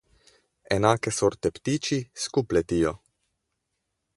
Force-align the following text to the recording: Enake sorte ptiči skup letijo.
Enake 0.77 1.13
sorte 1.17 1.51
ptiči 1.57 1.99
skup 2.25 2.57
letijo. 2.59 2.95